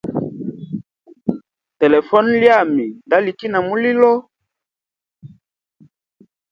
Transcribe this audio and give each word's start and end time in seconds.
Telefone 1.81 2.27
lyami 2.41 2.85
nda 3.05 3.17
liki 3.25 3.47
na 3.51 3.59
mulilo. 3.67 4.13